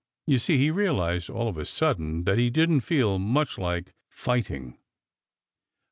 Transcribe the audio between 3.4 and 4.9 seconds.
like fighting.